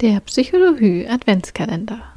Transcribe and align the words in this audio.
Der 0.00 0.20
Psychologie 0.20 1.08
Adventskalender. 1.08 2.14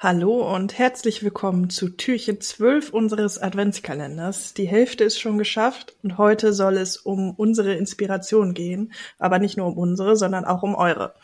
Hallo 0.00 0.52
und 0.52 0.76
herzlich 0.76 1.22
willkommen 1.22 1.70
zu 1.70 1.90
Türchen 1.90 2.40
12 2.40 2.90
unseres 2.90 3.38
Adventskalenders. 3.38 4.52
Die 4.52 4.66
Hälfte 4.66 5.04
ist 5.04 5.20
schon 5.20 5.38
geschafft 5.38 5.94
und 6.02 6.18
heute 6.18 6.52
soll 6.52 6.76
es 6.76 6.96
um 6.96 7.30
unsere 7.36 7.74
Inspiration 7.74 8.52
gehen, 8.52 8.92
aber 9.16 9.38
nicht 9.38 9.56
nur 9.56 9.68
um 9.68 9.78
unsere, 9.78 10.16
sondern 10.16 10.44
auch 10.44 10.64
um 10.64 10.74
eure. 10.74 11.14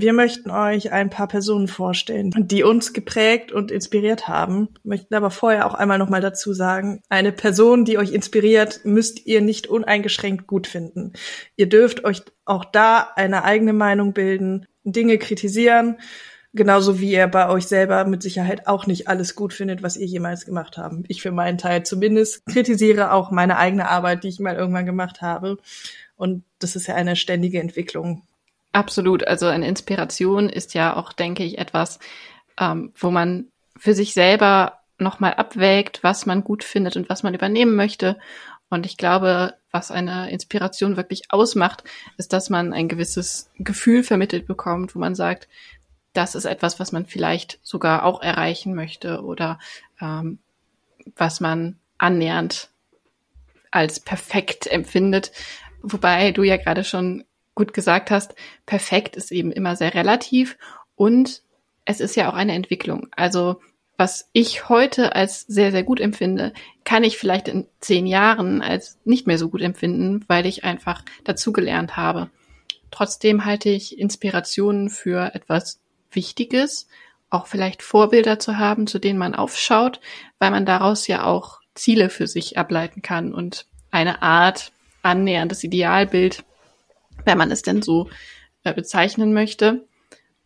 Wir 0.00 0.12
möchten 0.12 0.52
euch 0.52 0.92
ein 0.92 1.10
paar 1.10 1.26
Personen 1.26 1.66
vorstellen, 1.66 2.30
die 2.36 2.62
uns 2.62 2.92
geprägt 2.92 3.50
und 3.50 3.72
inspiriert 3.72 4.28
haben, 4.28 4.68
möchten 4.84 5.12
aber 5.12 5.32
vorher 5.32 5.66
auch 5.66 5.74
einmal 5.74 5.98
nochmal 5.98 6.20
dazu 6.20 6.52
sagen, 6.52 7.02
eine 7.08 7.32
Person, 7.32 7.84
die 7.84 7.98
euch 7.98 8.12
inspiriert, 8.12 8.82
müsst 8.84 9.26
ihr 9.26 9.40
nicht 9.40 9.66
uneingeschränkt 9.66 10.46
gut 10.46 10.68
finden. 10.68 11.14
Ihr 11.56 11.68
dürft 11.68 12.04
euch 12.04 12.22
auch 12.44 12.64
da 12.64 13.08
eine 13.16 13.42
eigene 13.42 13.72
Meinung 13.72 14.12
bilden, 14.12 14.66
Dinge 14.84 15.18
kritisieren, 15.18 15.98
genauso 16.54 17.00
wie 17.00 17.10
ihr 17.14 17.26
bei 17.26 17.48
euch 17.48 17.66
selber 17.66 18.04
mit 18.04 18.22
Sicherheit 18.22 18.68
auch 18.68 18.86
nicht 18.86 19.08
alles 19.08 19.34
gut 19.34 19.52
findet, 19.52 19.82
was 19.82 19.96
ihr 19.96 20.06
jemals 20.06 20.46
gemacht 20.46 20.78
habt. 20.78 20.94
Ich 21.08 21.22
für 21.22 21.32
meinen 21.32 21.58
Teil 21.58 21.82
zumindest 21.82 22.46
kritisiere 22.46 23.12
auch 23.12 23.32
meine 23.32 23.56
eigene 23.56 23.88
Arbeit, 23.88 24.22
die 24.22 24.28
ich 24.28 24.38
mal 24.38 24.54
irgendwann 24.54 24.86
gemacht 24.86 25.22
habe. 25.22 25.58
Und 26.14 26.44
das 26.60 26.76
ist 26.76 26.86
ja 26.86 26.94
eine 26.94 27.16
ständige 27.16 27.60
Entwicklung. 27.60 28.27
Absolut. 28.72 29.26
Also 29.26 29.46
eine 29.46 29.66
Inspiration 29.68 30.48
ist 30.48 30.74
ja 30.74 30.96
auch, 30.96 31.12
denke 31.12 31.42
ich, 31.44 31.58
etwas, 31.58 31.98
ähm, 32.58 32.92
wo 32.98 33.10
man 33.10 33.46
für 33.76 33.94
sich 33.94 34.12
selber 34.12 34.80
nochmal 34.98 35.34
abwägt, 35.34 36.02
was 36.02 36.26
man 36.26 36.44
gut 36.44 36.64
findet 36.64 36.96
und 36.96 37.08
was 37.08 37.22
man 37.22 37.34
übernehmen 37.34 37.76
möchte. 37.76 38.18
Und 38.68 38.84
ich 38.84 38.96
glaube, 38.96 39.54
was 39.70 39.90
eine 39.90 40.30
Inspiration 40.30 40.96
wirklich 40.96 41.30
ausmacht, 41.30 41.84
ist, 42.16 42.32
dass 42.32 42.50
man 42.50 42.72
ein 42.72 42.88
gewisses 42.88 43.50
Gefühl 43.58 44.02
vermittelt 44.02 44.46
bekommt, 44.46 44.94
wo 44.94 44.98
man 44.98 45.14
sagt, 45.14 45.48
das 46.12 46.34
ist 46.34 46.46
etwas, 46.46 46.80
was 46.80 46.92
man 46.92 47.06
vielleicht 47.06 47.60
sogar 47.62 48.04
auch 48.04 48.22
erreichen 48.22 48.74
möchte 48.74 49.22
oder 49.22 49.58
ähm, 50.00 50.38
was 51.16 51.40
man 51.40 51.78
annähernd 51.96 52.70
als 53.70 54.00
perfekt 54.00 54.66
empfindet. 54.66 55.32
Wobei 55.82 56.32
du 56.32 56.42
ja 56.42 56.56
gerade 56.56 56.84
schon 56.84 57.24
gut 57.58 57.74
gesagt 57.74 58.10
hast, 58.10 58.34
perfekt 58.64 59.16
ist 59.16 59.32
eben 59.32 59.52
immer 59.52 59.76
sehr 59.76 59.94
relativ 59.94 60.56
und 60.94 61.42
es 61.84 62.00
ist 62.00 62.14
ja 62.16 62.30
auch 62.30 62.34
eine 62.34 62.54
Entwicklung. 62.54 63.08
Also 63.10 63.60
was 63.96 64.30
ich 64.32 64.68
heute 64.68 65.16
als 65.16 65.40
sehr, 65.40 65.72
sehr 65.72 65.82
gut 65.82 65.98
empfinde, 65.98 66.52
kann 66.84 67.02
ich 67.02 67.18
vielleicht 67.18 67.48
in 67.48 67.66
zehn 67.80 68.06
Jahren 68.06 68.62
als 68.62 68.98
nicht 69.04 69.26
mehr 69.26 69.38
so 69.38 69.48
gut 69.48 69.60
empfinden, 69.60 70.24
weil 70.28 70.46
ich 70.46 70.62
einfach 70.62 71.04
dazugelernt 71.24 71.96
habe. 71.96 72.30
Trotzdem 72.92 73.44
halte 73.44 73.70
ich 73.70 73.98
Inspirationen 73.98 74.88
für 74.88 75.34
etwas 75.34 75.80
Wichtiges, 76.12 76.88
auch 77.28 77.48
vielleicht 77.48 77.82
Vorbilder 77.82 78.38
zu 78.38 78.56
haben, 78.56 78.86
zu 78.86 79.00
denen 79.00 79.18
man 79.18 79.34
aufschaut, 79.34 80.00
weil 80.38 80.52
man 80.52 80.64
daraus 80.64 81.08
ja 81.08 81.24
auch 81.24 81.60
Ziele 81.74 82.08
für 82.08 82.28
sich 82.28 82.56
ableiten 82.56 83.02
kann 83.02 83.34
und 83.34 83.66
eine 83.90 84.22
Art 84.22 84.70
annäherndes 85.02 85.64
Idealbild 85.64 86.44
wenn 87.28 87.38
man 87.38 87.52
es 87.52 87.62
denn 87.62 87.82
so 87.82 88.08
äh, 88.64 88.74
bezeichnen 88.74 89.32
möchte. 89.32 89.86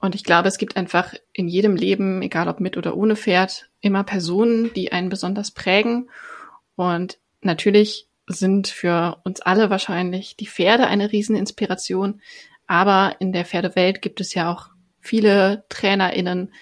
Und 0.01 0.17
ich 0.17 0.25
glaube, 0.25 0.49
es 0.49 0.59
gibt 0.59 0.77
einfach 0.77 1.15
in 1.33 1.49
jedem 1.49 1.77
Leben, 1.77 2.21
egal 2.23 2.49
ob 2.49 2.59
mit 2.59 2.77
oder 2.77 2.97
ohne 2.97 3.15
Pferd, 3.15 3.71
immer 3.81 4.03
Personen, 4.03 4.73
die 4.75 4.91
einen 4.91 5.09
besonders 5.09 5.53
prägen. 5.53 6.11
Und 6.75 7.19
natürlich 7.41 8.09
sind 8.27 8.67
für 8.67 9.21
uns 9.25 9.41
alle 9.41 9.71
wahrscheinlich 9.71 10.37
die 10.37 10.49
Pferde 10.49 10.89
eine 10.89 11.13
Rieseninspiration. 11.13 12.21
Aber 12.67 13.17
in 13.21 13.33
der 13.33 13.45
Pferdewelt 13.45 14.03
gibt 14.03 14.21
es 14.21 14.35
ja 14.35 14.53
auch 14.53 14.71
viele 15.01 15.65
TrainerInnen, 15.69 16.53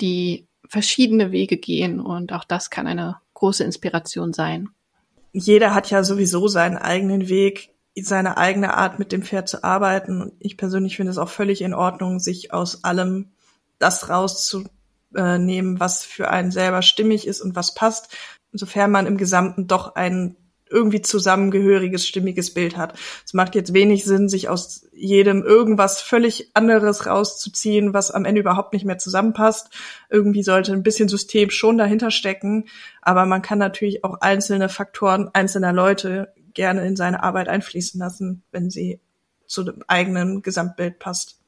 die 0.00 0.48
verschiedene 0.68 1.30
Wege 1.30 1.58
gehen. 1.58 2.00
Und 2.00 2.32
auch 2.32 2.44
das 2.44 2.70
kann 2.70 2.88
eine 2.88 3.18
große 3.34 3.62
Inspiration 3.62 4.32
sein. 4.32 4.68
Jeder 5.32 5.74
hat 5.74 5.90
ja 5.90 6.02
sowieso 6.02 6.48
seinen 6.48 6.76
eigenen 6.76 7.28
Weg 7.28 7.70
seine 7.96 8.36
eigene 8.36 8.74
Art 8.74 8.98
mit 8.98 9.12
dem 9.12 9.22
Pferd 9.22 9.48
zu 9.48 9.64
arbeiten. 9.64 10.20
Und 10.22 10.32
ich 10.38 10.56
persönlich 10.56 10.96
finde 10.96 11.10
es 11.10 11.18
auch 11.18 11.28
völlig 11.28 11.62
in 11.62 11.74
Ordnung, 11.74 12.18
sich 12.18 12.52
aus 12.52 12.84
allem 12.84 13.32
das 13.78 14.08
rauszunehmen, 14.08 15.80
was 15.80 16.04
für 16.04 16.30
einen 16.30 16.50
selber 16.50 16.82
stimmig 16.82 17.26
ist 17.26 17.40
und 17.40 17.56
was 17.56 17.74
passt, 17.74 18.16
sofern 18.52 18.90
man 18.90 19.06
im 19.06 19.16
Gesamten 19.16 19.66
doch 19.66 19.94
ein 19.94 20.36
irgendwie 20.70 21.02
zusammengehöriges, 21.02 22.06
stimmiges 22.06 22.54
Bild 22.54 22.76
hat. 22.76 22.96
Es 23.26 23.34
macht 23.34 23.54
jetzt 23.54 23.74
wenig 23.74 24.04
Sinn, 24.04 24.28
sich 24.28 24.48
aus 24.48 24.86
jedem 24.92 25.42
irgendwas 25.42 26.00
völlig 26.00 26.50
anderes 26.54 27.06
rauszuziehen, 27.06 27.92
was 27.92 28.10
am 28.10 28.24
Ende 28.24 28.40
überhaupt 28.40 28.72
nicht 28.72 28.84
mehr 28.84 28.98
zusammenpasst. 28.98 29.70
Irgendwie 30.08 30.44
sollte 30.44 30.72
ein 30.72 30.84
bisschen 30.84 31.08
System 31.08 31.50
schon 31.50 31.76
dahinter 31.76 32.12
stecken, 32.12 32.66
aber 33.02 33.26
man 33.26 33.42
kann 33.42 33.58
natürlich 33.58 34.04
auch 34.04 34.20
einzelne 34.20 34.68
Faktoren 34.68 35.28
einzelner 35.32 35.72
Leute 35.72 36.32
gerne 36.54 36.86
in 36.86 36.96
seine 36.96 37.22
Arbeit 37.22 37.48
einfließen 37.48 37.98
lassen, 38.00 38.42
wenn 38.50 38.70
sie 38.70 39.00
zu 39.46 39.64
dem 39.64 39.82
eigenen 39.88 40.42
Gesamtbild 40.42 40.98
passt. 40.98 41.40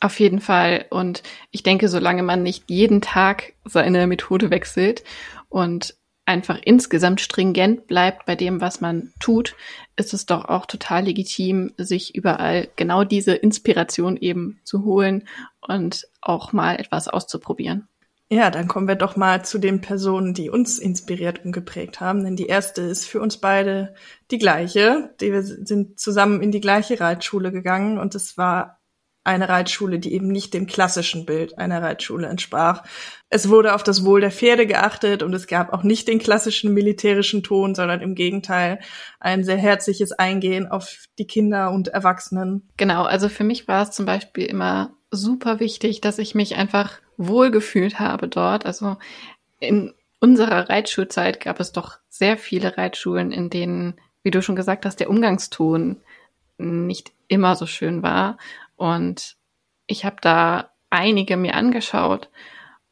Auf 0.00 0.20
jeden 0.20 0.40
Fall. 0.40 0.86
Und 0.90 1.22
ich 1.50 1.62
denke, 1.62 1.88
solange 1.88 2.22
man 2.22 2.42
nicht 2.42 2.64
jeden 2.68 3.00
Tag 3.00 3.54
seine 3.64 4.06
Methode 4.06 4.50
wechselt 4.50 5.02
und 5.48 5.96
einfach 6.26 6.58
insgesamt 6.62 7.20
stringent 7.20 7.86
bleibt 7.86 8.26
bei 8.26 8.34
dem, 8.34 8.60
was 8.60 8.80
man 8.80 9.12
tut, 9.20 9.54
ist 9.96 10.14
es 10.14 10.26
doch 10.26 10.46
auch 10.46 10.66
total 10.66 11.04
legitim, 11.04 11.72
sich 11.76 12.14
überall 12.14 12.68
genau 12.76 13.04
diese 13.04 13.34
Inspiration 13.34 14.16
eben 14.16 14.60
zu 14.64 14.84
holen 14.84 15.28
und 15.60 16.08
auch 16.20 16.52
mal 16.52 16.76
etwas 16.76 17.08
auszuprobieren. 17.08 17.88
Ja, 18.30 18.50
dann 18.50 18.68
kommen 18.68 18.88
wir 18.88 18.94
doch 18.94 19.16
mal 19.16 19.44
zu 19.44 19.58
den 19.58 19.80
Personen, 19.80 20.34
die 20.34 20.48
uns 20.50 20.78
inspiriert 20.78 21.44
und 21.44 21.52
geprägt 21.52 22.00
haben. 22.00 22.24
Denn 22.24 22.36
die 22.36 22.46
erste 22.46 22.80
ist 22.80 23.06
für 23.06 23.20
uns 23.20 23.36
beide 23.36 23.94
die 24.30 24.38
gleiche. 24.38 25.14
Wir 25.20 25.42
sind 25.42 26.00
zusammen 26.00 26.42
in 26.42 26.50
die 26.50 26.60
gleiche 26.60 26.98
Reitschule 26.98 27.52
gegangen 27.52 27.98
und 27.98 28.14
es 28.14 28.38
war 28.38 28.80
eine 29.26 29.48
Reitschule, 29.48 29.98
die 29.98 30.12
eben 30.12 30.28
nicht 30.28 30.52
dem 30.52 30.66
klassischen 30.66 31.24
Bild 31.24 31.58
einer 31.58 31.82
Reitschule 31.82 32.26
entsprach. 32.26 32.84
Es 33.30 33.48
wurde 33.48 33.74
auf 33.74 33.82
das 33.82 34.04
Wohl 34.04 34.20
der 34.20 34.30
Pferde 34.30 34.66
geachtet 34.66 35.22
und 35.22 35.32
es 35.32 35.46
gab 35.46 35.72
auch 35.72 35.82
nicht 35.82 36.08
den 36.08 36.18
klassischen 36.18 36.74
militärischen 36.74 37.42
Ton, 37.42 37.74
sondern 37.74 38.02
im 38.02 38.14
Gegenteil 38.14 38.80
ein 39.20 39.42
sehr 39.42 39.56
herzliches 39.56 40.12
Eingehen 40.12 40.66
auf 40.66 41.06
die 41.18 41.26
Kinder 41.26 41.70
und 41.70 41.88
Erwachsenen. 41.88 42.68
Genau, 42.76 43.04
also 43.04 43.30
für 43.30 43.44
mich 43.44 43.66
war 43.66 43.82
es 43.82 43.92
zum 43.92 44.04
Beispiel 44.04 44.44
immer 44.44 44.94
super 45.10 45.58
wichtig, 45.58 46.02
dass 46.02 46.18
ich 46.18 46.34
mich 46.34 46.56
einfach 46.56 47.00
wohlgefühlt 47.16 47.98
habe 47.98 48.28
dort. 48.28 48.66
Also 48.66 48.96
in 49.60 49.94
unserer 50.20 50.68
Reitschulzeit 50.68 51.40
gab 51.40 51.60
es 51.60 51.72
doch 51.72 51.98
sehr 52.08 52.36
viele 52.38 52.76
Reitschulen, 52.76 53.30
in 53.32 53.50
denen, 53.50 53.94
wie 54.22 54.30
du 54.30 54.42
schon 54.42 54.56
gesagt 54.56 54.86
hast, 54.86 55.00
der 55.00 55.10
Umgangston 55.10 55.96
nicht 56.58 57.12
immer 57.28 57.56
so 57.56 57.66
schön 57.66 58.02
war. 58.02 58.38
Und 58.76 59.36
ich 59.86 60.04
habe 60.04 60.16
da 60.20 60.70
einige 60.90 61.36
mir 61.36 61.54
angeschaut. 61.54 62.30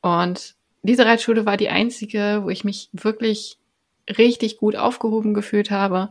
Und 0.01 0.55
diese 0.83 1.07
Reitschule 1.07 1.47
war 1.47 1.57
die 1.57 1.69
einzige, 1.69 2.41
wo 2.43 2.51
ich 2.51 2.65
mich 2.65 2.91
wirklich 2.93 3.59
richtig 4.09 4.59
gut 4.59 4.77
aufgehoben 4.77 5.33
gefühlt 5.33 5.71
habe 5.71 6.11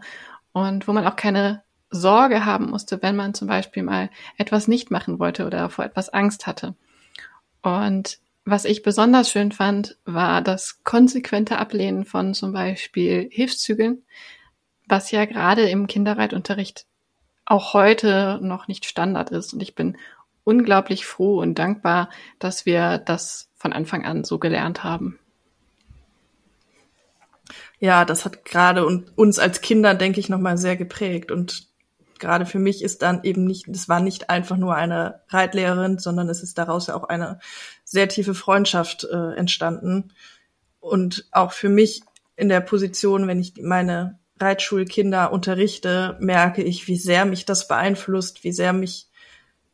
und 0.53 0.87
wo 0.87 0.93
man 0.93 1.05
auch 1.05 1.15
keine 1.15 1.63
Sorge 1.89 2.45
haben 2.45 2.69
musste, 2.69 3.01
wenn 3.01 3.17
man 3.17 3.33
zum 3.33 3.47
Beispiel 3.47 3.83
mal 3.83 4.09
etwas 4.37 4.69
nicht 4.69 4.91
machen 4.91 5.19
wollte 5.19 5.45
oder 5.45 5.69
vor 5.69 5.83
etwas 5.83 6.09
Angst 6.09 6.47
hatte. 6.47 6.73
Und 7.61 8.19
was 8.43 8.65
ich 8.65 8.81
besonders 8.81 9.29
schön 9.29 9.51
fand, 9.51 9.97
war 10.05 10.41
das 10.41 10.83
konsequente 10.83 11.57
Ablehnen 11.57 12.05
von 12.05 12.33
zum 12.33 12.53
Beispiel 12.53 13.29
Hilfszügeln, 13.31 14.03
was 14.87 15.11
ja 15.11 15.25
gerade 15.25 15.69
im 15.69 15.87
Kinderreitunterricht 15.87 16.85
auch 17.45 17.73
heute 17.73 18.39
noch 18.41 18.67
nicht 18.67 18.85
Standard 18.85 19.29
ist. 19.29 19.53
Und 19.53 19.61
ich 19.61 19.75
bin 19.75 19.97
unglaublich 20.43 21.05
froh 21.05 21.39
und 21.39 21.59
dankbar, 21.59 22.09
dass 22.39 22.65
wir 22.65 22.97
das 22.97 23.49
von 23.55 23.73
Anfang 23.73 24.05
an 24.05 24.23
so 24.23 24.39
gelernt 24.39 24.83
haben. 24.83 25.19
Ja, 27.79 28.05
das 28.05 28.25
hat 28.25 28.45
gerade 28.45 28.85
uns 28.85 29.39
als 29.39 29.61
Kinder, 29.61 29.93
denke 29.93 30.19
ich, 30.19 30.29
nochmal 30.29 30.57
sehr 30.57 30.77
geprägt. 30.77 31.31
Und 31.31 31.67
gerade 32.21 32.45
für 32.45 32.59
mich 32.59 32.81
ist 32.81 33.01
dann 33.01 33.23
eben 33.23 33.43
nicht, 33.43 33.67
es 33.67 33.89
war 33.89 33.99
nicht 33.99 34.29
einfach 34.29 34.55
nur 34.55 34.75
eine 34.75 35.21
Reitlehrerin, 35.27 35.97
sondern 35.97 36.29
es 36.29 36.41
ist 36.41 36.57
daraus 36.57 36.87
ja 36.87 36.95
auch 36.95 37.03
eine 37.03 37.39
sehr 37.83 38.07
tiefe 38.07 38.33
Freundschaft 38.33 39.03
äh, 39.03 39.33
entstanden. 39.35 40.13
Und 40.79 41.27
auch 41.31 41.51
für 41.51 41.67
mich 41.67 42.03
in 42.37 42.47
der 42.47 42.61
Position, 42.61 43.27
wenn 43.27 43.41
ich 43.41 43.55
meine 43.61 44.19
Reitschulkinder 44.39 45.33
unterrichte, 45.33 46.17
merke 46.21 46.63
ich, 46.63 46.87
wie 46.87 46.97
sehr 46.97 47.25
mich 47.25 47.45
das 47.45 47.67
beeinflusst, 47.67 48.43
wie 48.45 48.53
sehr 48.53 48.71
mich 48.71 49.10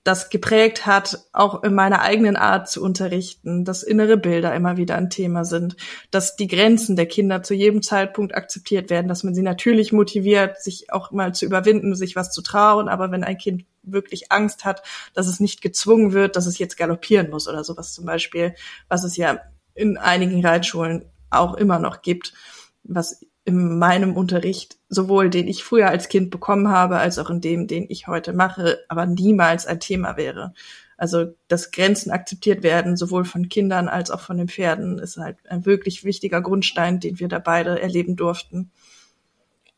das 0.07 0.29
geprägt 0.29 0.85
hat, 0.85 1.27
auch 1.33 1.63
in 1.63 1.73
meiner 1.75 2.01
eigenen 2.01 2.37
Art 2.37 2.69
zu 2.69 2.81
unterrichten, 2.81 3.65
dass 3.65 3.83
innere 3.83 4.15
Bilder 4.15 4.55
immer 4.55 4.77
wieder 4.77 4.95
ein 4.95 5.09
Thema 5.09 5.43
sind, 5.43 5.75
dass 6.11 6.37
die 6.37 6.47
Grenzen 6.47 6.95
der 6.95 7.07
Kinder 7.07 7.43
zu 7.43 7.53
jedem 7.53 7.81
Zeitpunkt 7.81 8.33
akzeptiert 8.33 8.89
werden, 8.89 9.09
dass 9.09 9.25
man 9.25 9.35
sie 9.35 9.41
natürlich 9.41 9.91
motiviert, 9.91 10.63
sich 10.63 10.93
auch 10.93 11.11
mal 11.11 11.35
zu 11.35 11.45
überwinden, 11.45 11.93
sich 11.93 12.15
was 12.15 12.31
zu 12.31 12.41
trauen, 12.41 12.87
aber 12.87 13.11
wenn 13.11 13.25
ein 13.25 13.37
Kind 13.37 13.65
wirklich 13.83 14.31
Angst 14.31 14.63
hat, 14.63 14.81
dass 15.13 15.27
es 15.27 15.41
nicht 15.41 15.61
gezwungen 15.61 16.13
wird, 16.13 16.37
dass 16.37 16.45
es 16.45 16.57
jetzt 16.57 16.77
galoppieren 16.77 17.29
muss 17.29 17.49
oder 17.49 17.65
sowas 17.65 17.91
zum 17.91 18.05
Beispiel, 18.05 18.55
was 18.87 19.03
es 19.03 19.17
ja 19.17 19.41
in 19.73 19.97
einigen 19.97 20.45
Reitschulen 20.45 21.03
auch 21.29 21.55
immer 21.55 21.79
noch 21.79 22.01
gibt, 22.01 22.33
was 22.83 23.25
in 23.47 23.79
meinem 23.79 24.17
Unterricht, 24.17 24.77
sowohl 24.89 25.29
den 25.29 25.47
ich 25.47 25.63
früher 25.63 25.87
als 25.87 26.09
Kind 26.09 26.31
bekommen 26.31 26.67
habe, 26.67 26.97
als 26.97 27.17
auch 27.17 27.29
in 27.29 27.39
dem, 27.39 27.65
den 27.67 27.85
ich 27.87 28.05
heute 28.05 28.33
mache, 28.33 28.79
aber 28.89 29.05
niemals 29.05 29.65
ein 29.65 29.79
Thema 29.79 30.17
wäre. 30.17 30.53
Also, 30.97 31.27
dass 31.47 31.71
Grenzen 31.71 32.11
akzeptiert 32.11 32.61
werden, 32.61 32.97
sowohl 32.97 33.23
von 33.23 33.47
Kindern 33.47 33.87
als 33.87 34.11
auch 34.11 34.19
von 34.19 34.37
den 34.37 34.49
Pferden, 34.49 34.99
ist 34.99 35.15
halt 35.15 35.37
ein 35.47 35.65
wirklich 35.65 36.03
wichtiger 36.03 36.41
Grundstein, 36.41 36.99
den 36.99 37.19
wir 37.19 37.29
da 37.29 37.39
beide 37.39 37.81
erleben 37.81 38.17
durften. 38.17 38.69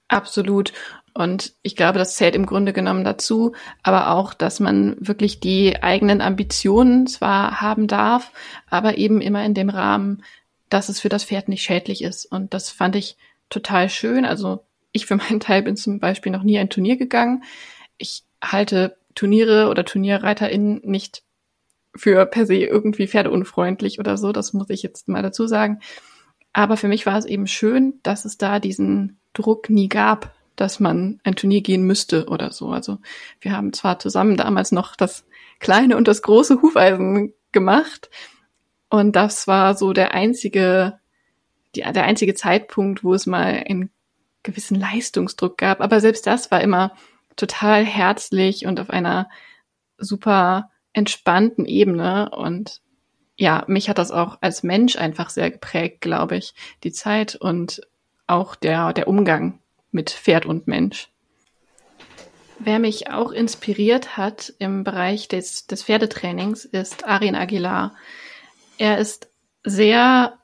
Absolut. 0.07 0.73
Und 1.13 1.53
ich 1.61 1.75
glaube, 1.75 1.99
das 1.99 2.15
zählt 2.15 2.33
im 2.33 2.47
Grunde 2.47 2.73
genommen 2.73 3.03
dazu, 3.03 3.53
aber 3.83 4.09
auch, 4.09 4.33
dass 4.33 4.59
man 4.59 4.95
wirklich 4.99 5.39
die 5.39 5.83
eigenen 5.83 6.21
Ambitionen 6.21 7.05
zwar 7.05 7.61
haben 7.61 7.85
darf, 7.85 8.31
aber 8.67 8.97
eben 8.97 9.21
immer 9.21 9.45
in 9.45 9.53
dem 9.53 9.69
Rahmen, 9.69 10.23
dass 10.69 10.89
es 10.89 10.99
für 10.99 11.09
das 11.09 11.25
Pferd 11.25 11.49
nicht 11.49 11.61
schädlich 11.61 12.03
ist. 12.03 12.25
Und 12.25 12.55
das 12.55 12.71
fand 12.71 12.95
ich 12.95 13.15
total 13.49 13.89
schön. 13.89 14.25
Also 14.25 14.65
ich 14.91 15.05
für 15.05 15.15
meinen 15.15 15.39
Teil 15.39 15.63
bin 15.63 15.75
zum 15.75 15.99
Beispiel 15.99 16.31
noch 16.31 16.43
nie 16.43 16.57
ein 16.57 16.69
Turnier 16.69 16.97
gegangen. 16.97 17.43
Ich 17.97 18.23
halte 18.43 18.97
Turniere 19.15 19.69
oder 19.69 19.85
TurnierreiterInnen 19.85 20.81
nicht 20.83 21.23
für 21.95 22.25
per 22.25 22.45
se 22.45 22.55
irgendwie 22.55 23.07
pferdeunfreundlich 23.07 23.99
oder 23.99 24.17
so. 24.17 24.31
Das 24.31 24.53
muss 24.53 24.69
ich 24.69 24.83
jetzt 24.83 25.07
mal 25.07 25.21
dazu 25.21 25.47
sagen. 25.47 25.79
Aber 26.53 26.77
für 26.77 26.87
mich 26.87 27.05
war 27.05 27.17
es 27.17 27.25
eben 27.25 27.47
schön, 27.47 27.99
dass 28.03 28.25
es 28.25 28.37
da 28.37 28.59
diesen 28.59 29.19
Druck 29.33 29.69
nie 29.69 29.89
gab, 29.89 30.33
dass 30.55 30.79
man 30.79 31.19
ein 31.23 31.35
Turnier 31.35 31.61
gehen 31.61 31.83
müsste 31.83 32.27
oder 32.27 32.51
so. 32.51 32.69
Also 32.69 32.97
wir 33.39 33.55
haben 33.55 33.73
zwar 33.73 33.99
zusammen 33.99 34.37
damals 34.37 34.71
noch 34.71 34.95
das 34.95 35.25
kleine 35.59 35.97
und 35.97 36.07
das 36.07 36.21
große 36.21 36.61
Hufeisen 36.61 37.33
gemacht. 37.51 38.09
Und 38.89 39.15
das 39.15 39.47
war 39.47 39.75
so 39.75 39.93
der 39.93 40.13
einzige, 40.13 40.98
die, 41.75 41.81
der 41.81 42.03
einzige 42.03 42.33
Zeitpunkt, 42.33 43.03
wo 43.03 43.13
es 43.13 43.25
mal 43.25 43.63
einen 43.67 43.89
gewissen 44.43 44.79
Leistungsdruck 44.79 45.57
gab. 45.57 45.81
Aber 45.81 45.99
selbst 45.99 46.25
das 46.27 46.51
war 46.51 46.61
immer 46.61 46.93
total 47.35 47.85
herzlich 47.85 48.65
und 48.65 48.79
auf 48.79 48.89
einer 48.89 49.29
super 49.97 50.71
entspannten 50.93 51.65
Ebene. 51.65 52.29
Und 52.31 52.81
ja, 53.37 53.63
mich 53.67 53.89
hat 53.89 53.97
das 53.97 54.11
auch 54.11 54.37
als 54.41 54.63
Mensch 54.63 54.97
einfach 54.97 55.29
sehr 55.29 55.51
geprägt, 55.51 56.01
glaube 56.01 56.37
ich, 56.37 56.53
die 56.83 56.91
Zeit 56.91 57.35
und 57.35 57.81
auch 58.27 58.55
der, 58.55 58.93
der 58.93 59.07
Umgang 59.07 59.59
mit 59.91 60.09
Pferd 60.09 60.45
und 60.45 60.67
Mensch. 60.67 61.09
Wer 62.59 62.79
mich 62.79 63.09
auch 63.09 63.31
inspiriert 63.31 64.17
hat 64.17 64.53
im 64.59 64.83
Bereich 64.83 65.29
des, 65.29 65.65
des 65.65 65.83
Pferdetrainings 65.83 66.65
ist 66.65 67.07
Arin 67.07 67.35
Aguilar. 67.35 67.95
Er 68.77 68.97
ist 68.97 69.29
sehr 69.63 70.38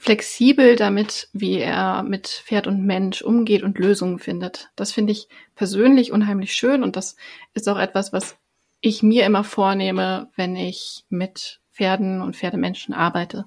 flexibel 0.00 0.76
damit, 0.76 1.28
wie 1.32 1.58
er 1.58 2.02
mit 2.02 2.26
Pferd 2.28 2.66
und 2.66 2.84
Mensch 2.84 3.22
umgeht 3.22 3.62
und 3.62 3.78
Lösungen 3.78 4.18
findet. 4.18 4.70
Das 4.76 4.92
finde 4.92 5.12
ich 5.12 5.28
persönlich 5.54 6.12
unheimlich 6.12 6.54
schön 6.54 6.82
und 6.82 6.96
das 6.96 7.16
ist 7.54 7.68
auch 7.68 7.78
etwas, 7.78 8.12
was 8.12 8.36
ich 8.80 9.02
mir 9.02 9.26
immer 9.26 9.44
vornehme, 9.44 10.30
wenn 10.36 10.56
ich 10.56 11.04
mit 11.08 11.60
Pferden 11.72 12.22
und 12.22 12.36
Pferdemenschen 12.36 12.94
arbeite. 12.94 13.46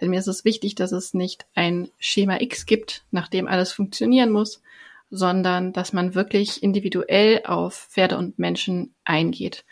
Denn 0.00 0.10
mir 0.10 0.18
ist 0.18 0.26
es 0.26 0.44
wichtig, 0.44 0.74
dass 0.74 0.92
es 0.92 1.14
nicht 1.14 1.46
ein 1.54 1.90
Schema 1.98 2.40
X 2.40 2.66
gibt, 2.66 3.04
nach 3.10 3.28
dem 3.28 3.48
alles 3.48 3.72
funktionieren 3.72 4.30
muss, 4.30 4.62
sondern 5.10 5.72
dass 5.72 5.92
man 5.92 6.14
wirklich 6.14 6.62
individuell 6.62 7.42
auf 7.44 7.88
Pferde 7.90 8.18
und 8.18 8.38
Menschen 8.38 8.94
eingeht. 9.04 9.64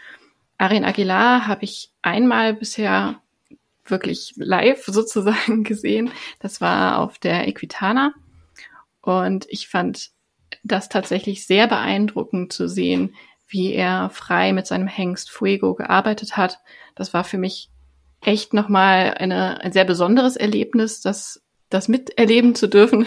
Arin 0.56 0.84
Aguilar 0.84 1.46
habe 1.46 1.64
ich 1.64 1.90
einmal 2.02 2.54
bisher 2.54 3.20
wirklich 3.84 4.34
live 4.36 4.84
sozusagen 4.86 5.64
gesehen. 5.64 6.10
Das 6.40 6.60
war 6.60 6.98
auf 6.98 7.18
der 7.18 7.48
Equitana. 7.48 8.14
Und 9.00 9.46
ich 9.48 9.68
fand 9.68 10.10
das 10.62 10.88
tatsächlich 10.88 11.46
sehr 11.46 11.66
beeindruckend 11.66 12.52
zu 12.52 12.68
sehen, 12.68 13.14
wie 13.46 13.72
er 13.72 14.10
frei 14.10 14.52
mit 14.52 14.66
seinem 14.66 14.86
Hengst 14.86 15.30
Fuego 15.30 15.74
gearbeitet 15.74 16.36
hat. 16.36 16.60
Das 16.94 17.12
war 17.12 17.24
für 17.24 17.38
mich 17.38 17.70
echt 18.22 18.54
nochmal 18.54 19.14
eine, 19.18 19.60
ein 19.60 19.72
sehr 19.72 19.84
besonderes 19.84 20.36
Erlebnis, 20.36 21.02
das, 21.02 21.42
das 21.68 21.88
miterleben 21.88 22.54
zu 22.54 22.68
dürfen. 22.68 23.06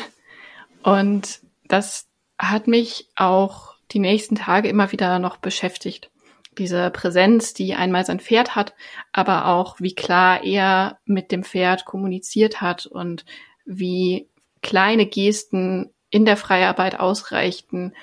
Und 0.84 1.40
das 1.68 2.08
hat 2.38 2.68
mich 2.68 3.10
auch 3.16 3.74
die 3.92 4.00
nächsten 4.00 4.36
Tage 4.36 4.70
immer 4.70 4.92
wieder 4.92 5.18
noch 5.18 5.38
beschäftigt 5.38 6.12
diese 6.58 6.90
Präsenz, 6.92 7.54
die 7.54 7.76
einmal 7.76 8.06
sein 8.06 8.20
Pferd 8.20 8.56
hat, 8.56 8.74
aber 9.12 9.48
auch 9.48 9.80
wie 9.80 9.96
klar 9.96 10.44
er 10.44 11.00
mit 11.06 11.32
dem 11.32 11.44
Pferd 11.44 11.86
kommuniziert 11.86 12.62
hat 12.62 12.86
und 12.86 13.26
wie 13.66 14.30
kleine 14.62 15.06
Gesten 15.06 15.92
in 16.10 16.26
der 16.26 16.38
Freiarbeit 16.38 17.00
ausreichten, 17.00 17.94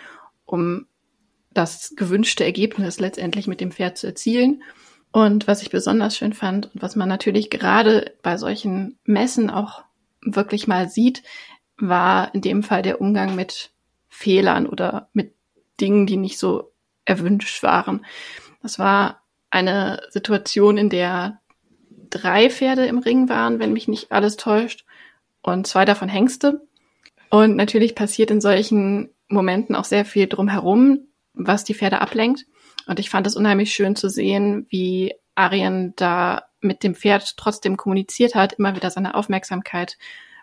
um 0.44 0.86
das 1.52 1.94
gewünschte 1.96 2.44
Ergebnis 2.44 3.00
letztendlich 3.00 3.46
mit 3.46 3.60
dem 3.60 3.72
Pferd 3.72 3.96
zu 3.96 4.06
erzielen. 4.06 4.62
Und 5.12 5.46
was 5.46 5.62
ich 5.62 5.70
besonders 5.70 6.16
schön 6.16 6.32
fand 6.32 6.74
und 6.74 6.82
was 6.82 6.96
man 6.96 7.08
natürlich 7.08 7.48
gerade 7.48 8.14
bei 8.22 8.36
solchen 8.36 8.98
Messen 9.04 9.48
auch 9.48 9.84
wirklich 10.22 10.66
mal 10.66 10.88
sieht, 10.88 11.22
war 11.76 12.34
in 12.34 12.40
dem 12.40 12.62
Fall 12.62 12.82
der 12.82 13.00
Umgang 13.00 13.34
mit 13.34 13.70
Fehlern 14.08 14.66
oder 14.66 15.08
mit 15.12 15.34
Dingen, 15.80 16.06
die 16.06 16.16
nicht 16.16 16.38
so 16.38 16.72
erwünscht 17.04 17.62
waren. 17.62 18.04
Das 18.64 18.78
war 18.78 19.20
eine 19.50 20.00
Situation, 20.08 20.78
in 20.78 20.88
der 20.88 21.38
drei 22.08 22.49
Pferde 22.49 22.87
im 22.87 22.99
Ring 22.99 23.28
waren, 23.28 23.58
wenn 23.58 23.75
mich 23.75 23.88
nicht 23.88 24.11
alles 24.11 24.38
täuscht, 24.38 24.87
und 25.43 25.66
zwei 25.66 25.84
davon 25.84 26.08
Hengste. 26.08 26.66
Und 27.28 27.56
natürlich 27.56 27.94
passiert 27.94 28.31
in 28.31 28.40
solchen 28.40 29.11
Momenten 29.28 29.76
auch 29.76 29.84
sehr 29.84 30.06
viel 30.06 30.26
drumherum, 30.28 31.00
was 31.34 31.64
die 31.64 31.75
Pferde 31.75 32.00
ablenkt. 32.00 32.46
Und 32.87 32.99
ich 32.99 33.11
fand 33.11 33.26
es 33.26 33.37
unheimlich 33.37 33.75
schön 33.75 33.96
zu 33.96 34.08
sehen, 34.08 34.66
wie 34.70 35.12
Arien 35.34 35.93
da 35.96 36.44
mit 36.62 36.82
dem 36.82 36.94
Pferd 36.94 37.37
trotzdem 37.37 37.76
kommuniziert 37.76 38.35
hat, 38.35 38.54
immer 38.54 38.75
wieder 38.75 38.88
seine 38.90 39.14
Aufmerksamkeit 39.14 39.99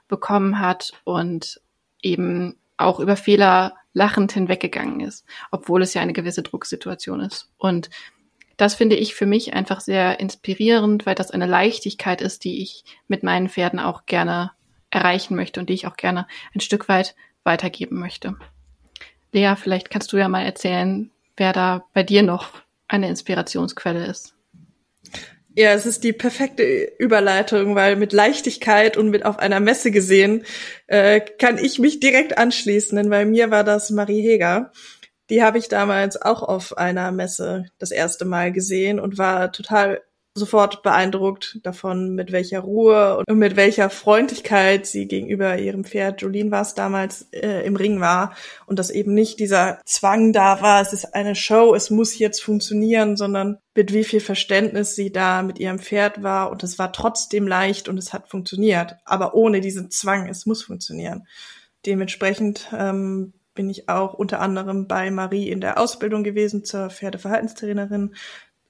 bekommen 0.08 0.60
hat 0.60 0.92
und 1.06 1.60
eben 2.04 2.60
auch 2.78 3.00
über 3.00 3.16
Fehler 3.16 3.74
lachend 3.94 4.32
hinweggegangen 4.32 5.00
ist, 5.02 5.26
obwohl 5.52 5.82
es 5.82 5.94
ja 5.94 6.02
eine 6.02 6.14
gewisse 6.14 6.44
Drucksituation 6.44 7.20
ist. 7.20 7.50
Und 7.58 7.90
das 8.58 8.76
finde 8.76 8.96
ich 8.96 9.16
für 9.16 9.26
mich 9.26 9.54
einfach 9.54 9.82
sehr 9.82 10.20
inspirierend, 10.20 11.06
weil 11.06 11.16
das 11.16 11.32
eine 11.32 11.48
Leichtigkeit 11.48 12.22
ist, 12.22 12.44
die 12.44 12.62
ich 12.62 12.84
mit 13.08 13.24
meinen 13.24 13.50
Pferden 13.50 13.80
auch 13.80 14.06
gerne 14.06 14.52
erreichen 14.92 15.36
möchte 15.36 15.60
und 15.60 15.70
die 15.70 15.74
ich 15.74 15.88
auch 15.88 15.96
gerne 15.96 16.28
ein 16.54 16.60
Stück 16.60 16.88
weit 16.88 17.16
weitergeben 17.44 17.98
möchte. 18.00 18.36
Lea, 19.32 19.56
vielleicht 19.56 19.90
kannst 19.90 20.12
du 20.14 20.18
ja 20.18 20.28
mal 20.28 20.44
erzählen, 20.44 21.10
wer 21.38 21.54
da 21.54 21.86
bei 21.94 22.04
dir 22.04 22.22
noch 22.22 22.50
eine 22.88 23.08
Inspirationsquelle 23.08 24.06
ist. 24.06 24.36
Ja, 25.54 25.74
es 25.74 25.86
ist 25.86 26.06
die 26.06 26.14
perfekte 26.14 26.64
Überleitung, 26.98 27.76
weil 27.76 27.98
mit 27.98 28.14
Leichtigkeit 28.14 28.96
und 28.96 29.10
mit 29.10 29.26
auf 29.26 29.38
einer 29.38 29.60
Messe 29.60 29.92
gesehen 29.92 30.46
äh, 30.88 31.20
kann 31.20 31.58
ich 31.58 31.78
mich 31.78 32.00
direkt 32.00 32.38
anschließen, 32.38 32.96
denn 32.96 33.10
bei 33.10 33.26
mir 33.26 33.52
war 33.52 33.66
das 33.66 33.90
Marie 33.90 34.22
Heger. 34.22 34.72
Die 35.30 35.44
habe 35.44 35.58
ich 35.58 35.68
damals 35.68 36.22
auch 36.22 36.42
auf 36.42 36.78
einer 36.78 37.12
Messe 37.12 37.66
das 37.80 37.92
erste 37.92 38.24
Mal 38.24 38.54
gesehen 38.54 39.00
und 39.00 39.18
war 39.18 39.52
total 39.52 40.02
sofort 40.34 40.82
beeindruckt 40.82 41.60
davon, 41.64 42.16
mit 42.16 42.32
welcher 42.32 42.62
Ruhe 42.62 43.22
und 43.28 43.38
mit 43.38 43.58
welcher 43.58 43.90
Freundlichkeit 43.90 44.86
sie 44.86 45.08
gegenüber 45.08 45.60
ihrem 45.60 45.84
Pferd, 45.84 46.22
Jolene 46.22 46.52
war 46.52 46.62
es 46.62 46.74
damals, 46.74 47.28
äh, 47.34 47.66
im 47.66 47.76
Ring 47.76 48.00
war. 48.00 48.34
Und 48.66 48.80
dass 48.80 48.92
eben 48.92 49.14
nicht 49.14 49.40
dieser 49.40 49.82
Zwang 49.86 50.32
da 50.32 50.62
war, 50.62 50.82
es 50.82 50.94
ist 50.94 51.14
eine 51.14 51.36
Show, 51.36 51.76
es 51.76 51.90
muss 51.90 52.18
jetzt 52.18 52.42
funktionieren, 52.42 53.18
sondern 53.18 53.58
mit 53.76 53.94
wie 53.94 54.06
viel 54.06 54.22
Verständnis 54.22 54.96
sie 54.96 55.12
da 55.12 55.44
mit 55.44 55.60
ihrem 55.60 55.80
Pferd 55.80 56.24
war. 56.24 56.50
Und 56.50 56.64
es 56.64 56.80
war 56.80 56.94
trotzdem 56.94 57.46
leicht 57.46 57.90
und 57.90 57.98
es 57.98 58.14
hat 58.14 58.30
funktioniert, 58.30 58.96
aber 59.04 59.34
ohne 59.34 59.60
diesen 59.60 59.92
Zwang, 59.92 60.30
es 60.30 60.46
muss 60.46 60.64
funktionieren. 60.64 61.28
Dementsprechend 61.86 62.70
ähm, 62.78 63.34
bin 63.54 63.70
ich 63.70 63.90
auch 63.90 64.14
unter 64.14 64.40
anderem 64.40 64.88
bei 64.88 65.12
Marie 65.12 65.50
in 65.50 65.60
der 65.60 65.78
Ausbildung 65.78 66.24
gewesen 66.24 66.64
zur 66.64 66.90
Pferdeverhaltenstrainerin, 66.90 68.16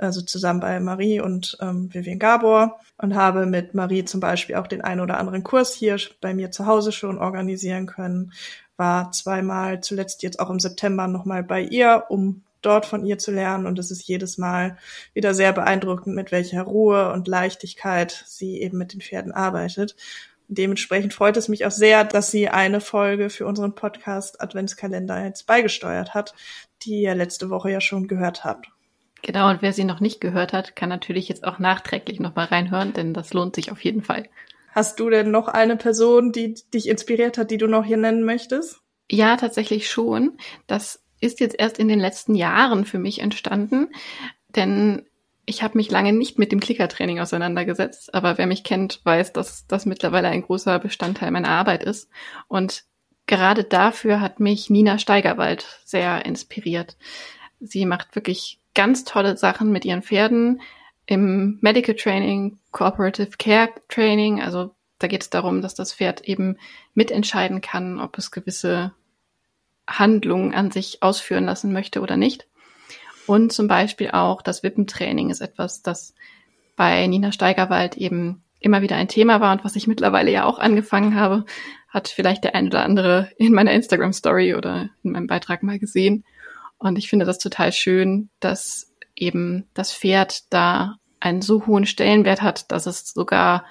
also 0.01 0.21
zusammen 0.21 0.59
bei 0.59 0.79
Marie 0.79 1.19
und 1.21 1.57
ähm, 1.61 1.93
Vivian 1.93 2.19
Gabor 2.19 2.79
und 2.97 3.15
habe 3.15 3.45
mit 3.45 3.73
Marie 3.73 4.05
zum 4.05 4.19
Beispiel 4.19 4.55
auch 4.55 4.67
den 4.67 4.81
einen 4.81 5.01
oder 5.01 5.17
anderen 5.17 5.43
Kurs 5.43 5.73
hier 5.73 5.97
bei 6.21 6.33
mir 6.33 6.51
zu 6.51 6.65
Hause 6.65 6.91
schon 6.91 7.17
organisieren 7.17 7.85
können. 7.85 8.33
War 8.77 9.11
zweimal, 9.11 9.81
zuletzt 9.81 10.23
jetzt 10.23 10.39
auch 10.39 10.49
im 10.49 10.59
September 10.59 11.07
nochmal 11.07 11.43
bei 11.43 11.61
ihr, 11.61 12.05
um 12.09 12.43
dort 12.61 12.85
von 12.85 13.05
ihr 13.05 13.17
zu 13.17 13.31
lernen. 13.31 13.65
Und 13.65 13.79
es 13.79 13.91
ist 13.91 14.07
jedes 14.07 14.37
Mal 14.37 14.77
wieder 15.13 15.33
sehr 15.33 15.53
beeindruckend, 15.53 16.15
mit 16.15 16.31
welcher 16.31 16.63
Ruhe 16.63 17.11
und 17.11 17.27
Leichtigkeit 17.27 18.23
sie 18.27 18.61
eben 18.61 18.77
mit 18.77 18.93
den 18.93 19.01
Pferden 19.01 19.31
arbeitet. 19.31 19.95
Dementsprechend 20.47 21.13
freut 21.13 21.37
es 21.37 21.47
mich 21.47 21.65
auch 21.65 21.71
sehr, 21.71 22.03
dass 22.03 22.29
sie 22.29 22.49
eine 22.49 22.81
Folge 22.81 23.29
für 23.29 23.45
unseren 23.45 23.73
Podcast 23.73 24.41
Adventskalender 24.41 25.23
jetzt 25.23 25.47
beigesteuert 25.47 26.13
hat, 26.13 26.33
die 26.81 27.03
ihr 27.03 27.15
letzte 27.15 27.49
Woche 27.49 27.71
ja 27.71 27.79
schon 27.79 28.07
gehört 28.07 28.43
habt. 28.43 28.67
Genau, 29.23 29.49
und 29.49 29.61
wer 29.61 29.73
sie 29.73 29.83
noch 29.83 29.99
nicht 29.99 30.19
gehört 30.19 30.51
hat, 30.51 30.75
kann 30.75 30.89
natürlich 30.89 31.29
jetzt 31.29 31.43
auch 31.43 31.59
nachträglich 31.59 32.19
nochmal 32.19 32.45
reinhören, 32.45 32.93
denn 32.93 33.13
das 33.13 33.33
lohnt 33.33 33.55
sich 33.55 33.71
auf 33.71 33.83
jeden 33.83 34.01
Fall. 34.01 34.27
Hast 34.71 34.99
du 34.99 35.09
denn 35.09 35.31
noch 35.31 35.47
eine 35.47 35.75
Person, 35.75 36.31
die 36.31 36.55
dich 36.73 36.87
inspiriert 36.87 37.37
hat, 37.37 37.51
die 37.51 37.57
du 37.57 37.67
noch 37.67 37.85
hier 37.85 37.97
nennen 37.97 38.23
möchtest? 38.23 38.79
Ja, 39.11 39.35
tatsächlich 39.35 39.89
schon. 39.89 40.37
Das 40.65 41.03
ist 41.19 41.39
jetzt 41.39 41.59
erst 41.59 41.77
in 41.77 41.87
den 41.87 41.99
letzten 41.99 42.33
Jahren 42.33 42.85
für 42.85 42.97
mich 42.97 43.19
entstanden, 43.19 43.89
denn 44.49 45.05
ich 45.45 45.63
habe 45.63 45.77
mich 45.77 45.91
lange 45.91 46.13
nicht 46.13 46.39
mit 46.39 46.51
dem 46.51 46.59
Klickertraining 46.59 47.19
auseinandergesetzt, 47.19 48.13
aber 48.13 48.37
wer 48.37 48.47
mich 48.47 48.63
kennt, 48.63 49.01
weiß, 49.03 49.33
dass 49.33 49.67
das 49.67 49.85
mittlerweile 49.85 50.29
ein 50.29 50.43
großer 50.43 50.79
Bestandteil 50.79 51.31
meiner 51.31 51.49
Arbeit 51.49 51.83
ist. 51.83 52.09
Und 52.47 52.85
gerade 53.27 53.63
dafür 53.65 54.21
hat 54.21 54.39
mich 54.39 54.69
Nina 54.69 54.97
Steigerwald 54.97 55.81
sehr 55.83 56.25
inspiriert. 56.25 56.95
Sie 57.59 57.85
macht 57.85 58.15
wirklich 58.15 58.60
ganz 58.73 59.03
tolle 59.03 59.37
Sachen 59.37 59.71
mit 59.71 59.85
ihren 59.85 60.01
Pferden 60.01 60.61
im 61.05 61.57
Medical 61.61 61.95
Training, 61.95 62.59
Cooperative 62.71 63.31
Care 63.37 63.69
Training. 63.89 64.41
Also 64.41 64.73
da 64.99 65.07
geht 65.07 65.23
es 65.23 65.29
darum, 65.29 65.61
dass 65.61 65.75
das 65.75 65.93
Pferd 65.93 66.21
eben 66.21 66.57
mitentscheiden 66.93 67.61
kann, 67.61 67.99
ob 67.99 68.17
es 68.17 68.31
gewisse 68.31 68.93
Handlungen 69.87 70.53
an 70.53 70.71
sich 70.71 71.01
ausführen 71.01 71.45
lassen 71.45 71.73
möchte 71.73 72.01
oder 72.01 72.17
nicht. 72.17 72.47
Und 73.27 73.51
zum 73.51 73.67
Beispiel 73.67 74.11
auch 74.11 74.41
das 74.41 74.63
Wippentraining 74.63 75.29
ist 75.29 75.41
etwas, 75.41 75.81
das 75.81 76.13
bei 76.75 77.05
Nina 77.07 77.31
Steigerwald 77.31 77.97
eben 77.97 78.43
immer 78.59 78.81
wieder 78.81 78.95
ein 78.95 79.07
Thema 79.07 79.41
war 79.41 79.51
und 79.51 79.65
was 79.65 79.75
ich 79.75 79.87
mittlerweile 79.87 80.31
ja 80.31 80.45
auch 80.45 80.59
angefangen 80.59 81.15
habe, 81.15 81.45
hat 81.89 82.07
vielleicht 82.07 82.43
der 82.43 82.55
ein 82.55 82.67
oder 82.67 82.83
andere 82.83 83.29
in 83.37 83.53
meiner 83.53 83.71
Instagram 83.71 84.13
Story 84.13 84.55
oder 84.55 84.89
in 85.03 85.11
meinem 85.11 85.27
Beitrag 85.27 85.63
mal 85.63 85.79
gesehen. 85.79 86.23
Und 86.81 86.97
ich 86.97 87.09
finde 87.09 87.25
das 87.25 87.37
total 87.37 87.71
schön, 87.71 88.29
dass 88.39 88.91
eben 89.15 89.67
das 89.75 89.93
Pferd 89.93 90.51
da 90.51 90.95
einen 91.19 91.43
so 91.43 91.67
hohen 91.67 91.85
Stellenwert 91.85 92.41
hat, 92.41 92.71
dass 92.71 92.87
es 92.87 93.13
sogar 93.13 93.65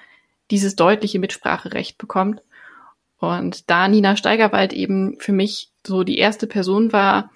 dieses 0.53 0.77
deutliche 0.77 1.19
Mitspracherecht 1.19 1.99
bekommt. 1.99 2.41
Und 3.19 3.69
da 3.69 3.89
Nina 3.89 4.17
Steigerwald 4.17 4.73
eben 4.73 5.17
für 5.19 5.33
mich 5.33 5.73
so 5.85 6.05
die 6.05 6.19
erste 6.19 6.47
Person 6.47 6.93
war, 6.93 7.33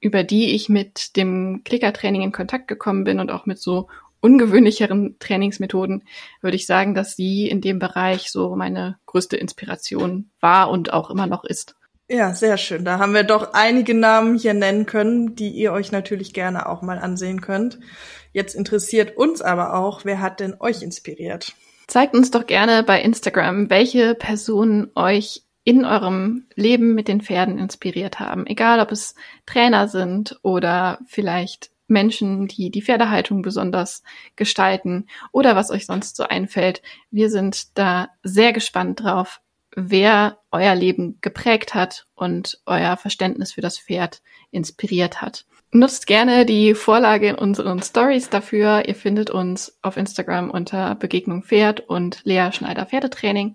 über 0.00 0.24
die 0.24 0.54
ich 0.54 0.70
mit 0.70 1.14
dem 1.16 1.60
Klickertraining 1.62 2.22
in 2.22 2.32
Kontakt 2.32 2.66
gekommen 2.66 3.04
bin 3.04 3.20
und 3.20 3.30
auch 3.30 3.44
mit 3.44 3.58
so 3.58 3.88
ungewöhnlicheren 4.20 5.18
Trainingsmethoden, 5.18 6.04
würde 6.40 6.56
ich 6.56 6.64
sagen, 6.64 6.94
dass 6.94 7.16
sie 7.16 7.48
in 7.48 7.60
dem 7.60 7.78
Bereich 7.78 8.32
so 8.32 8.56
meine 8.56 8.96
größte 9.04 9.36
Inspiration 9.36 10.30
war 10.40 10.70
und 10.70 10.94
auch 10.94 11.10
immer 11.10 11.26
noch 11.26 11.44
ist. 11.44 11.76
Ja, 12.10 12.32
sehr 12.32 12.56
schön. 12.56 12.86
Da 12.86 12.98
haben 12.98 13.12
wir 13.12 13.22
doch 13.22 13.52
einige 13.52 13.92
Namen 13.92 14.38
hier 14.38 14.54
nennen 14.54 14.86
können, 14.86 15.34
die 15.34 15.50
ihr 15.50 15.72
euch 15.72 15.92
natürlich 15.92 16.32
gerne 16.32 16.66
auch 16.66 16.80
mal 16.80 16.98
ansehen 16.98 17.42
könnt. 17.42 17.78
Jetzt 18.32 18.54
interessiert 18.54 19.16
uns 19.16 19.42
aber 19.42 19.74
auch, 19.74 20.06
wer 20.06 20.20
hat 20.20 20.40
denn 20.40 20.56
euch 20.58 20.82
inspiriert? 20.82 21.54
Zeigt 21.86 22.14
uns 22.14 22.30
doch 22.30 22.46
gerne 22.46 22.82
bei 22.82 23.02
Instagram, 23.02 23.68
welche 23.68 24.14
Personen 24.14 24.90
euch 24.94 25.42
in 25.64 25.84
eurem 25.84 26.46
Leben 26.54 26.94
mit 26.94 27.08
den 27.08 27.20
Pferden 27.20 27.58
inspiriert 27.58 28.20
haben. 28.20 28.46
Egal, 28.46 28.80
ob 28.80 28.90
es 28.90 29.14
Trainer 29.44 29.86
sind 29.86 30.38
oder 30.42 31.00
vielleicht 31.06 31.70
Menschen, 31.88 32.48
die 32.48 32.70
die 32.70 32.82
Pferdehaltung 32.82 33.42
besonders 33.42 34.02
gestalten 34.34 35.08
oder 35.30 35.56
was 35.56 35.70
euch 35.70 35.84
sonst 35.84 36.16
so 36.16 36.22
einfällt. 36.22 36.80
Wir 37.10 37.28
sind 37.28 37.76
da 37.76 38.08
sehr 38.22 38.54
gespannt 38.54 39.02
drauf, 39.02 39.40
wer 39.78 40.38
euer 40.50 40.74
Leben 40.74 41.18
geprägt 41.20 41.74
hat 41.74 42.06
und 42.14 42.60
euer 42.66 42.96
Verständnis 42.96 43.52
für 43.52 43.60
das 43.60 43.78
Pferd 43.78 44.22
inspiriert 44.50 45.22
hat. 45.22 45.44
Nutzt 45.70 46.06
gerne 46.06 46.46
die 46.46 46.74
Vorlage 46.74 47.28
in 47.28 47.34
unseren 47.34 47.82
Stories 47.82 48.30
dafür. 48.30 48.88
Ihr 48.88 48.94
findet 48.94 49.28
uns 49.28 49.78
auf 49.82 49.98
Instagram 49.98 50.50
unter 50.50 50.94
Begegnung 50.94 51.42
Pferd 51.42 51.80
und 51.80 52.20
Lea 52.24 52.50
Schneider 52.52 52.86
Pferdetraining. 52.86 53.54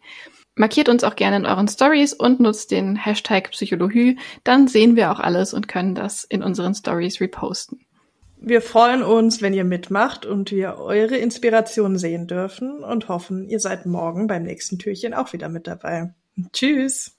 Markiert 0.56 0.90
uns 0.90 1.04
auch 1.04 1.16
gerne 1.16 1.38
in 1.38 1.46
euren 1.48 1.68
Stories 1.68 2.14
und 2.14 2.40
nutzt 2.40 2.70
den 2.70 2.96
Hashtag 2.96 3.50
Psychologie. 3.50 4.20
Dann 4.44 4.68
sehen 4.68 4.96
wir 4.96 5.12
auch 5.12 5.20
alles 5.20 5.54
und 5.56 5.68
können 5.68 5.96
das 5.96 6.24
in 6.24 6.44
unseren 6.44 6.76
Stories 6.76 7.20
reposten. 7.20 7.84
Wir 8.46 8.62
freuen 8.62 9.04
uns, 9.04 9.42
wenn 9.42 9.54
ihr 9.54 9.64
mitmacht 9.64 10.26
und 10.26 10.52
wir 10.52 10.78
eure 10.78 11.16
Inspiration 11.16 11.98
sehen 11.98 12.28
dürfen 12.28 12.84
und 12.84 13.08
hoffen, 13.08 13.48
ihr 13.48 13.62
seid 13.62 13.86
morgen 13.86 14.28
beim 14.28 14.44
nächsten 14.44 14.80
Türchen 14.80 15.14
auch 15.14 15.32
wieder 15.32 15.48
mit 15.48 15.66
dabei. 15.66 16.14
Tschüss! 16.52 17.16